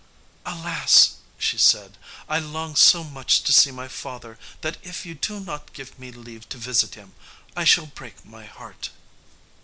[0.47, 5.39] "Alas!" she said, "I long so much to see my father that if you do
[5.39, 7.13] not give me leave to visit him
[7.55, 8.89] I shall break my heart."